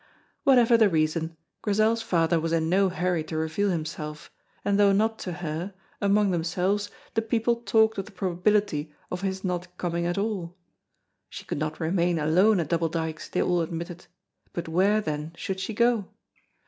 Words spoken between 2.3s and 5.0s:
was in no hurry to reveal himself, and though